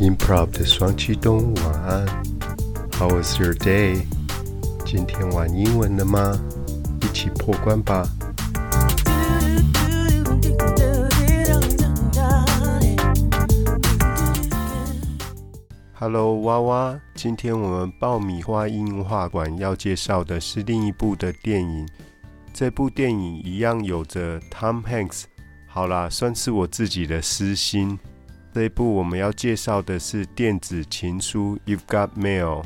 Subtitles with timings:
[0.00, 2.06] Improv 的双驱动，晚安。
[2.92, 4.06] How was your day？
[4.86, 6.40] 今天玩英文了吗？
[7.02, 8.08] 一起破关吧。
[15.94, 17.00] Hello，娃娃。
[17.16, 21.88] 今天我们爆米花英文画馆要介绍的是另一部的电影。
[22.54, 25.24] 这部电影一样有着 Tom Hanks。
[25.66, 27.98] 好啦，算是我自己的私心。
[28.52, 32.64] 这一部我们要介绍的是《电子情书》（You've Got Mail），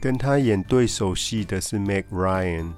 [0.00, 2.72] 跟他演对手戏的是 Meg Ryan。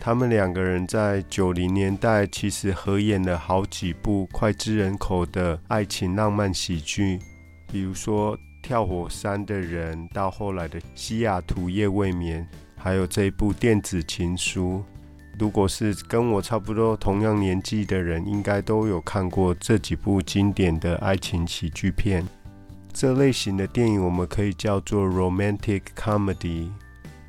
[0.00, 7.20] 他们两个人在九零年代其实合演了好几部脍炙人口的爱情浪漫喜剧，
[7.70, 12.44] 比如说《跳火山的人》，到后来的《西雅图夜未眠》，
[12.76, 14.82] 还有这一部《电子情书》。
[15.42, 22.24] 如果是跟我差不多同样年纪的人，应该都有看过这几部经典的爱情喜剧片。
[22.92, 26.70] 这类型的电影我们可以叫做 romantic comedy，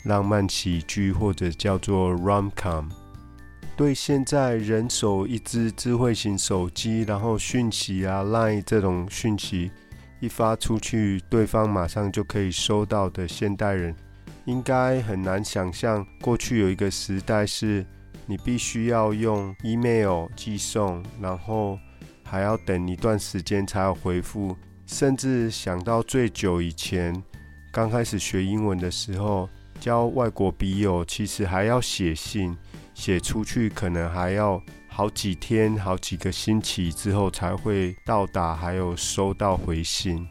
[0.03, 2.88] 浪漫喜剧，或者叫做 rom-com。
[3.75, 9.72] 对现在人手一支智慧型手机，然后讯息啊、line 这种讯息
[10.20, 13.95] 一发出去，对方马上就可以收到的现代人。
[14.45, 17.83] 应该很难想象，过去有一个时代是
[18.26, 21.78] 你必须要用 email 寄送，然后
[22.24, 27.22] 还要等一段时间才要回复，甚至想到最久以前，
[27.72, 32.56] 刚开始学英文的时候，交外国笔友其实还要写信，
[32.94, 40.26] 写出去可能还要好几天、好几个星期之后才会到达，还有收到回信。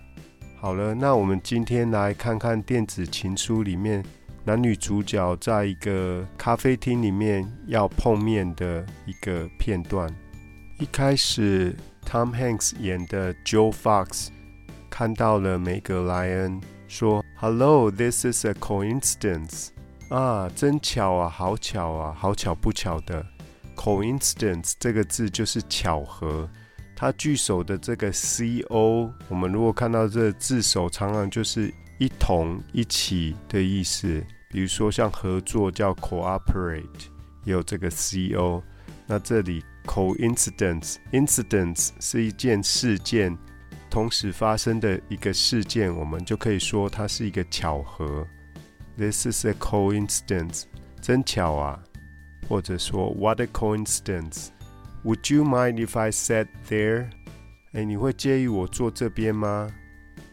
[0.61, 4.03] 好了，那我们今天来看看电子情书里面
[4.45, 10.12] 男女主角在一个咖啡厅里面要碰面的一个片段。
[10.81, 14.29] 一开始，Tom Hanks 演的 Joe Fox
[14.91, 19.69] 看到了梅格莱恩，说：“Hello, this is a coincidence。”
[20.11, 23.25] 啊，真巧啊，好巧啊，好巧不巧的。
[23.77, 26.51] coincidence 这个字就是巧合。
[26.97, 34.23] 它句首的这个 C O，我们如果看到这字首，常常就是一同、一起的意思。
[34.48, 37.07] 比如说像合作叫 cooperate，
[37.45, 38.63] 也有这个 C O。
[39.07, 43.36] 那这里 coincidence，incidence 是一件事件，
[43.91, 48.27] 同时发生的一个事件，我们就可以说它是一个巧合。
[48.97, 50.64] This is a coincidence，
[51.01, 51.83] 真巧啊！
[52.48, 57.08] 或者说 What a coincidence！Would you mind if I sat there？
[57.73, 59.70] 哎，你会介意我坐这边吗？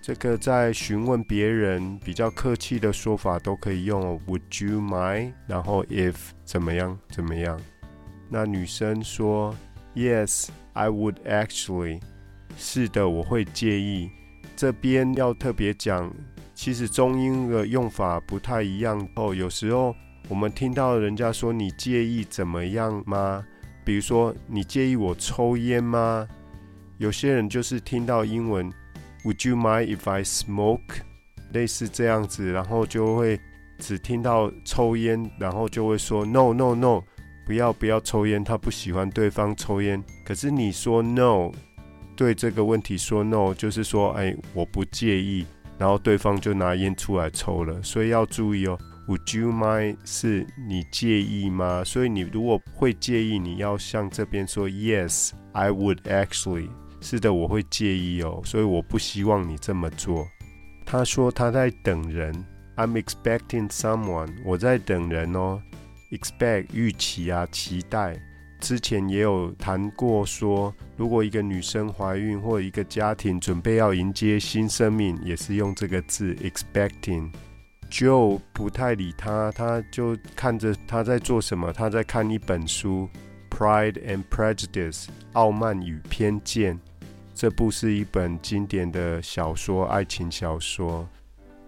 [0.09, 4.19] 这个在询问别人比较客气的说法都可以用。
[4.25, 5.33] Would you mind？
[5.45, 7.61] 然后 if 怎么样怎么样？
[8.27, 9.55] 那女生说
[9.93, 12.01] Yes，I would actually。
[12.57, 14.09] 是的，我会介意。
[14.55, 16.11] 这边要特别讲，
[16.55, 19.35] 其实中英的用法不太一样哦。
[19.35, 19.95] 有时候
[20.27, 23.45] 我们听到人家说你介意怎么样吗？
[23.85, 26.27] 比如说，你介意我抽烟吗？
[26.97, 28.73] 有些人就是听到英文
[29.29, 31.01] ，Would you mind if I smoke？
[31.53, 33.39] 类似这样子，然后就会
[33.77, 37.03] 只听到抽烟，然后就会说 No No No，
[37.45, 40.03] 不要不要抽烟，他不喜欢对方抽烟。
[40.25, 41.51] 可是你说 No，
[42.15, 45.45] 对这个问题说 No，就是说，哎，我不介意，
[45.77, 48.77] 然后对方就拿烟出来抽了，所以要注意哦。
[49.07, 49.97] Would you mind？
[50.05, 51.83] 是你介意吗？
[51.83, 56.69] 所以你如果会介意，你要向这边说 Yes，I would actually。
[57.01, 60.27] 是的，我会介意哦，所以我不希望你这么做。
[60.85, 62.33] 他说他在等人
[62.75, 64.33] ，I'm expecting someone。
[64.43, 65.61] 我在等人哦
[66.11, 68.19] ，expect 预期啊，期待。
[68.59, 77.31] 之前也有谈过说，如果一个女生怀孕或一个家庭准备要迎接新生命，也是用这个字 expecting。
[77.89, 81.71] Joe 不太理他，他就看着他在做什么。
[81.71, 83.07] 他在看一本书，
[83.57, 86.77] 《Pride and Prejudice》（傲慢与偏见）。
[87.39, 91.07] 这部是一本经典的小说，爱情小说。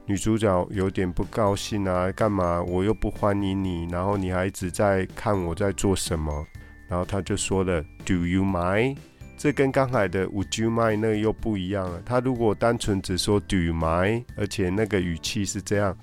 [0.06, 2.62] 女主角有点不高兴啊，干嘛？
[2.64, 6.46] 我又不欢迎你，然后你还一直在看我在做什么。
[6.90, 8.98] 然后她就说了：“Do you mind？”
[9.38, 12.02] 这跟刚才的 “Would you mind” 那个又不一样了。
[12.06, 15.98] 她如果单纯只说 “Do you mind”，而且那个语气是这样。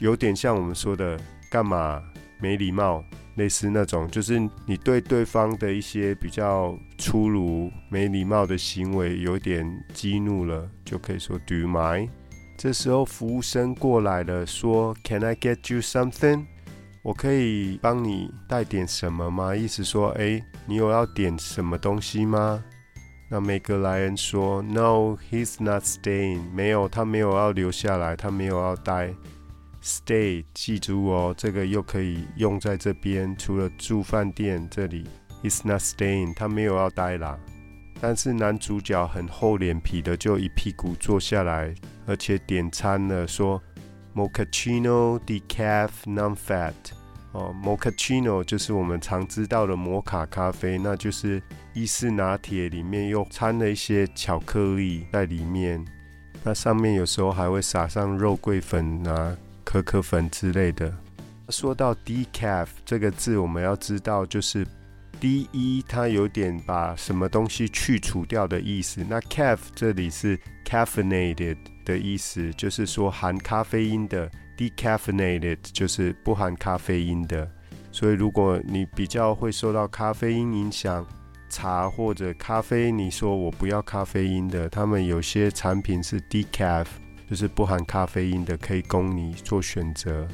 [0.00, 1.16] 有点像我们说的
[1.48, 2.02] 干嘛
[2.40, 3.04] 没礼貌，
[3.36, 12.08] 类似那种，就是你对对方的一些比较粗鲁、没礼貌的行为有点激怒了，就可以说 Do you mind？
[12.58, 16.44] 这时候服务生过来了，说 Can I get you something？
[17.02, 19.56] 我可以帮你带点什么吗？
[19.56, 22.62] 意思说，哎，你有要点什么东西吗？
[23.28, 26.42] 那梅格莱恩说：“No, he's not staying。
[26.52, 29.12] 没有，他没有要留下来，他没有要待。
[29.82, 33.36] Stay，记住哦，这个又可以用在这边。
[33.36, 35.04] 除了住饭店这里
[35.42, 37.36] ，he's not staying，他没有要待啦。
[38.00, 41.74] 但是男主角很厚脸皮的，就一屁股坐下来，
[42.06, 43.60] 而且点餐了，说
[44.14, 46.72] Mochaccino decaf non-fat。”
[47.32, 51.42] 哦，Mochaccino 就是我们常知道的摩卡咖啡，那就是
[51.72, 55.82] 意式拿铁里面又掺了一些巧克力在里面。
[56.44, 59.34] 那上面有时候还会撒上肉桂粉啊、
[59.72, 60.94] 可可粉之类的。
[61.48, 64.66] 说到 decaf 这个字，我们要知道就是
[65.18, 69.02] de，它有点把什么东西去除掉的意思。
[69.08, 74.30] 那 caf 这里是 caffeinated 的意思，就是说含咖啡因的。
[74.58, 77.50] Decaffeinated 就是不含咖啡因的，
[77.90, 81.04] 所以如果你比较会受到咖啡因影响，
[81.48, 86.84] 茶或者咖啡，你说我不要咖啡因的，他们有些产品是 Decaf，
[87.32, 90.28] 就是不含咖啡因的，可以供你做选择。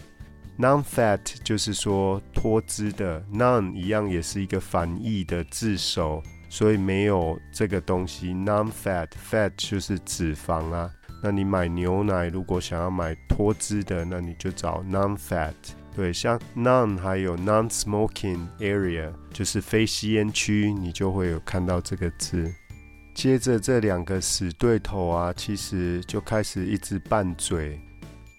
[0.59, 8.35] Non-fat 就是说脱脂的，Non 一样也是一个反义的字首，所以没有这个东西。
[8.35, 10.91] Non-fat，fat 就是脂肪啊。
[11.23, 15.55] 那你买牛奶，如果想要买脱脂的，那你就找 non-fat。
[15.94, 22.53] 对，像 non 还有 non-smoking area，就是非吸烟区，你就会有看到这个字。
[23.19, 27.76] 接着这两个死对头啊，其实就开始一直拌嘴，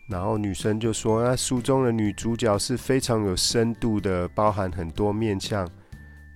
[0.07, 5.69] 然后女生就说：“那书中的女主角是非常有深度的，包含很多面相。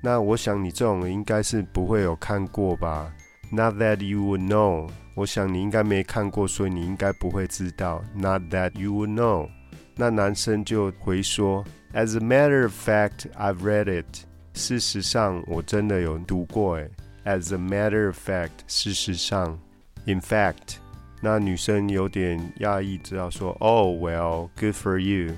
[0.01, 3.09] 那我想你这种应该是不会有看过吧
[3.49, 8.03] ？Not that you would know。”我想你应该没看过，所以你应该不会知道。
[8.13, 9.47] Not that you would know。
[9.95, 11.63] 那男生就回说
[11.93, 14.25] ：“As a matter of fact, I've read it。
[14.53, 16.75] 事实上，我真的有读过。
[16.75, 16.91] 诶
[17.25, 19.57] As a matter of fact，事实上
[20.05, 20.75] ，in fact。
[21.21, 25.33] 那女生有点讶异，知道说：“Oh well, good for you.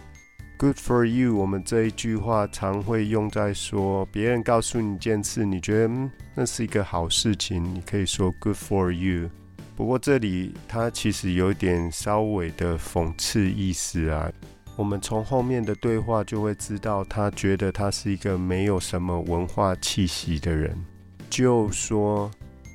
[0.57, 9.29] Good for you。”我们这一句话常会用在说别人告诉你件事，你觉得嗯那是一个好事情，你可以说 “Good for you”。
[9.75, 14.31] 不过这里它其实有点稍微的讽刺意思啊。
[14.75, 20.75] 我们从后面的对话就会知道，他觉得他是一个没有什么文化气息的人。
[21.29, 22.31] 就说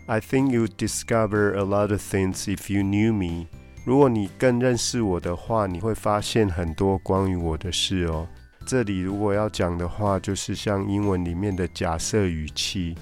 [0.06, 3.46] ：“I think you discover a lot of things if you knew me。
[3.84, 8.28] 如果你更认识我的话，你会发现很多关于我的事哦。”
[8.66, 12.94] 这里如果要讲的话，就是像英文里面的假设语气，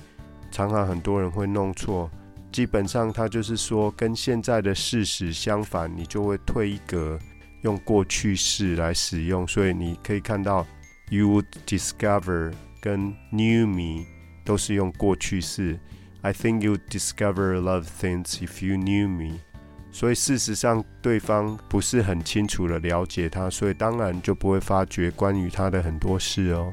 [0.51, 2.11] 常常很多人会弄错。
[2.51, 7.19] 基本上，它就是说，跟现在的事实相反，你就会退一格，
[7.63, 9.47] 用过去式来使用。
[9.47, 10.67] 所以你可以看到
[11.11, 14.07] ，you would discover 跟 knew me
[14.49, 15.79] 都是用过去式。
[16.23, 19.41] I think you discover lot of things if you knew me。
[19.93, 26.73] 所以事实上，对方不是很清楚的了解他，所以当然就不会发觉关于他的很多事哦。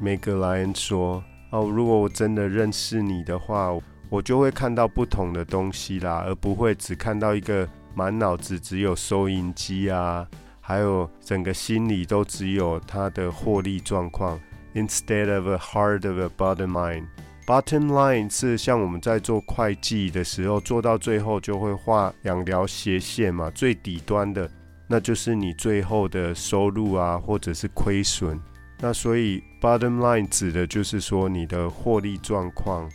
[0.00, 1.22] 梅格莱恩说
[1.52, 3.76] ：“哦，如果我真的认识你的话。”
[4.12, 10.28] 我就会看到不同的东西啦，而不会只看到一个满脑子只有收音机啊，
[10.60, 14.38] 还有整个心里都只有他的获利状况。
[14.74, 24.50] Instead of a heart of a bottom line，bottom line 是像我们在做会计的时候，做到最后就会画两条斜线嘛，最底端的
[24.88, 28.40] 那就是你最后的收入啊，或者是亏损。
[28.80, 32.90] 那所以 bottom line 指的就是说你的获利状况。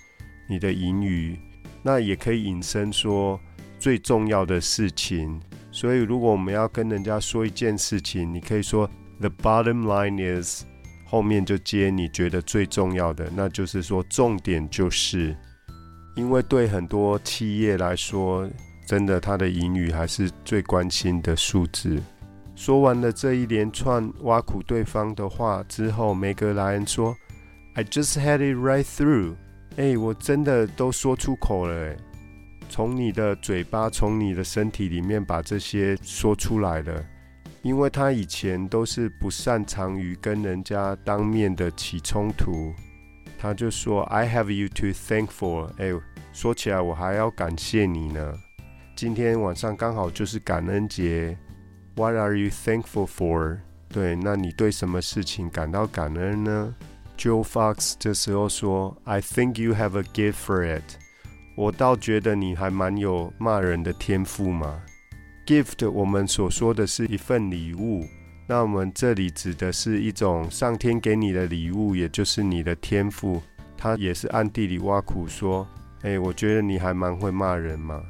[0.50, 1.38] 你的盈余，
[1.84, 3.38] 那也可以引申说
[3.78, 5.38] 最重要的事情。
[5.74, 10.64] 所以，如果我们要跟人家说一件事情，你可以说 “the bottom line is”，
[11.10, 15.34] 后面就接你觉得最重要的，那就是说重点就是，
[16.18, 18.46] 因为对很多企业来说，
[18.86, 21.98] 真的他的言语还是最关心的数字。
[22.56, 27.16] 说完了这一连串挖苦对方的话之后，梅格莱恩说
[27.76, 29.36] ：“I just had it right through。”
[29.78, 31.98] 哎，我真的都说出口了，哎，
[32.68, 37.06] 从你的嘴巴，从你的身体里面把这些说出来了。
[37.68, 42.74] 因为他以前都是不擅长于跟人家当面的起冲突，
[43.38, 45.92] 他就说：“I have you to thank for。”哎，
[46.32, 48.34] 说起来我还要感谢你呢。
[48.96, 51.38] 今天晚上刚好就是感恩节
[51.98, 53.58] ，What are you thankful for？
[53.90, 56.74] 对，那你对什么事情感到感恩呢
[57.18, 60.84] ？Joe Fox 这时候说：“I think you have a gift for it。”
[61.58, 64.82] 我倒觉得你还蛮有骂人的天赋嘛。
[65.48, 68.06] Gift 我们所说的是一份礼物，
[68.46, 73.42] 那我们这里指的是一种上天给你的礼物，也就是你的天赋。
[73.78, 75.66] 他也是暗地里挖苦说
[76.04, 78.04] ：“哎，我觉得你还蛮会骂人嘛。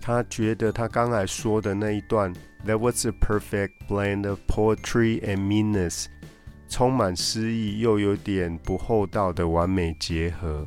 [0.00, 2.34] 他觉得他刚才说的那一段
[2.66, 6.06] ，That was a perfect blend of poetry and meanness，
[6.68, 10.66] 充满诗意又有点不厚道的完美结合。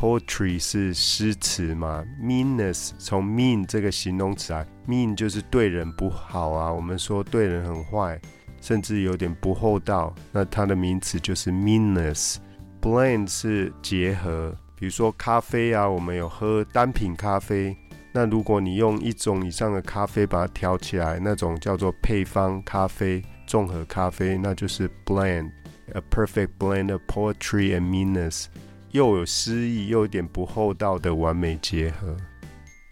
[0.00, 8.18] Poetry 是诗词嘛，meanness 从 mean 这个形容词啊，mean 就是对人不好啊，我们说对人很坏，
[8.62, 12.36] 甚至有点不厚道，那它的名词就是 meanness。
[12.80, 17.76] Blend 是结合，比如说咖啡啊，我们有喝单品咖啡。
[18.10, 28.46] 那如果你用一种以上的咖啡把它调起来，那种叫做配方咖啡、综合咖啡，那就是 blend，a perfect blend of poetry and meanness，
[28.92, 32.16] 又有诗意又有点不厚道的完美结合。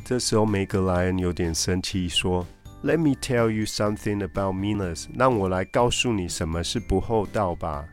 [0.05, 2.47] 这时候梅格莱恩有点生气，说
[2.83, 7.85] ：“Let me tell you something about meanness，让我来告诉你什么是不厚道吧。”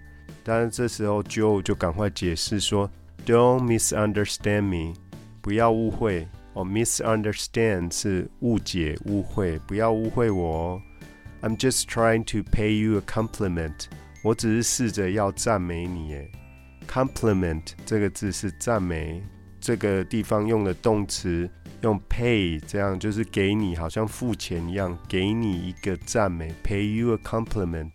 [0.43, 2.89] 当然这时候 Joe 就赶快解释说
[3.25, 4.93] ：“Don't misunderstand me，
[5.41, 10.81] 不要误会。”哦，misunderstand 是误解、误会，不要误会我哦。
[11.41, 13.87] I'm just trying to pay you a compliment，
[14.23, 16.13] 我只是试着要赞美你。
[16.13, 16.31] 诶
[16.95, 19.21] compliment 这个字是赞美，
[19.59, 21.49] 这个地方用的动词
[21.81, 27.91] 用 pay，这样就是给你，好像付钱一样，给你一个赞美，pay you a compliment。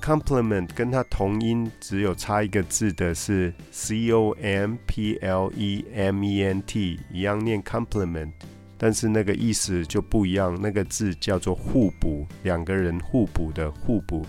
[0.00, 8.32] Compliment 跟它同音，只有差一个字的是 c o m p l e m e n t，一样念 compliment，
[8.78, 10.58] 但是那个意思就不一样。
[10.58, 14.24] 那个字叫做互补，两个人互补的互补。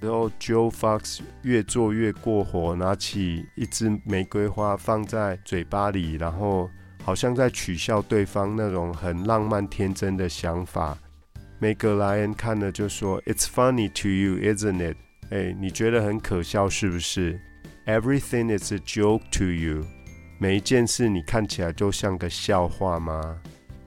[0.00, 6.70] 然后 Joe Fox 越做越过火，拿起一支玫瑰花放在嘴巴里，然后
[7.02, 10.96] 好像在取笑对方那种很浪漫天真的想法。
[11.58, 14.96] 梅格莱恩看了就说：“It's funny to you, isn't it？”
[15.30, 17.40] 哎，你觉得很可笑是不是
[17.86, 19.84] ？Everything is a joke to you。
[20.38, 23.38] 每一件事你看起来就像个笑话吗？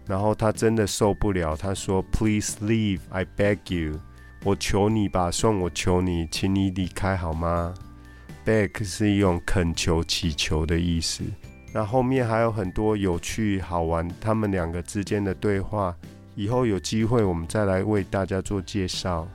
[0.08, 4.00] 然后他真的受不了，他说：“Please leave, I beg you。”
[4.44, 7.74] 我求你吧，算我求你，请你离开好吗
[8.46, 11.24] ？Beg 是一种恳求、祈求的意思。
[11.74, 15.94] 那后面还有很多有趣好玩，他们两个之间的对话。
[16.36, 19.28] 以后有机会，我们再来为大家做介绍。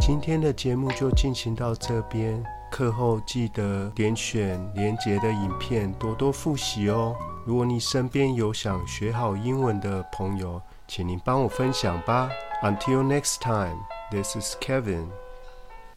[0.00, 7.14] 今天的节目就进行到这边，课后记得点选连结的影片，多多复习哦。
[7.46, 12.28] 如果你身边有想学好英文的朋友，请您帮我分享吧。
[12.62, 15.12] Until next time, this is Kevin.